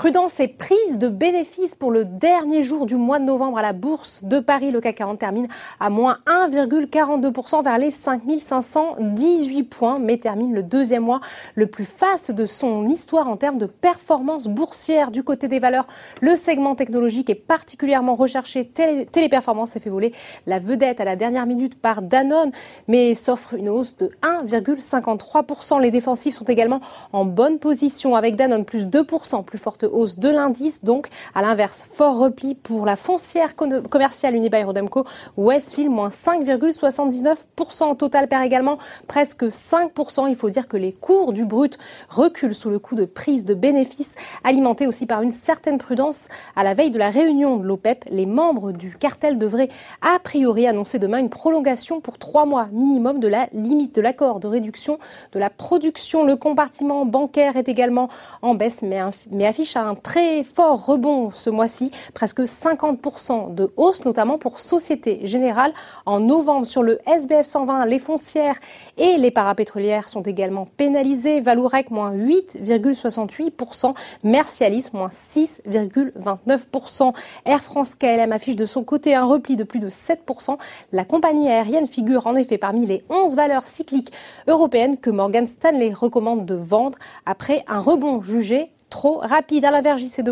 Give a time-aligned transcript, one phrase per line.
[0.00, 3.74] Prudence et prise de bénéfices pour le dernier jour du mois de novembre à la
[3.74, 4.70] bourse de Paris.
[4.70, 5.46] Le CAC 40 termine
[5.78, 11.20] à moins 1,42% vers les 5518 points, mais termine le deuxième mois
[11.54, 15.10] le plus faste de son histoire en termes de performance boursière.
[15.10, 15.86] Du côté des valeurs,
[16.22, 18.64] le segment technologique est particulièrement recherché.
[18.64, 20.14] Téléperformance s'est fait voler
[20.46, 22.52] la vedette à la dernière minute par Danone,
[22.88, 25.78] mais s'offre une hausse de 1,53%.
[25.78, 26.80] Les défensifs sont également
[27.12, 30.82] en bonne position avec Danone plus 2%, plus forte hausse de l'indice.
[30.82, 35.04] Donc, à l'inverse, fort repli pour la foncière commerciale Unibail Rodamco.
[35.36, 37.96] Westfield, moins 5,79%.
[37.96, 40.28] Total perd également presque 5%.
[40.28, 43.54] Il faut dire que les cours du brut reculent sous le coup de prise de
[43.54, 44.14] bénéfices,
[44.44, 46.28] alimentés aussi par une certaine prudence.
[46.56, 49.68] À la veille de la réunion de l'OPEP, les membres du cartel devraient
[50.02, 54.40] a priori annoncer demain une prolongation pour trois mois minimum de la limite de l'accord
[54.40, 54.98] de réduction
[55.32, 56.24] de la production.
[56.24, 58.08] Le compartiment bancaire est également
[58.42, 64.38] en baisse, mais affiche un très fort rebond ce mois-ci, presque 50% de hausse, notamment
[64.38, 65.72] pour Société Générale.
[66.06, 68.58] En novembre, sur le SBF 120, les foncières
[68.96, 71.40] et les parapétrolières sont également pénalisées.
[71.40, 73.94] Valourec, moins 8,68%.
[74.24, 77.14] Mercialis, moins 6,29%.
[77.44, 80.58] Air France KLM affiche de son côté un repli de plus de 7%.
[80.92, 84.12] La compagnie aérienne figure en effet parmi les 11 valeurs cycliques
[84.46, 89.64] européennes que Morgan Stanley recommande de vendre après un rebond jugé trop rapide.
[89.64, 90.22] À l'inverse, JC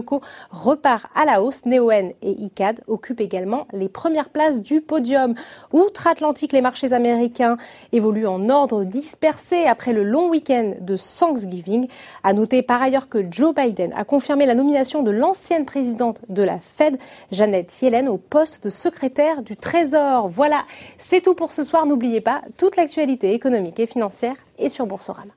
[0.51, 1.65] repart à la hausse.
[1.65, 5.35] Neoen et ICAD occupent également les premières places du podium.
[5.73, 7.57] Outre-Atlantique, les marchés américains
[7.93, 11.89] évoluent en ordre dispersé après le long week-end de Thanksgiving.
[12.25, 16.43] À noter par ailleurs que Joe Biden a confirmé la nomination de l'ancienne présidente de
[16.43, 16.99] la Fed,
[17.31, 20.29] Janet Yellen, au poste de secrétaire du Trésor.
[20.29, 20.65] Voilà,
[20.99, 21.87] c'est tout pour ce soir.
[21.87, 25.33] N'oubliez pas, toute l'actualité économique et financière est sur Boursorama.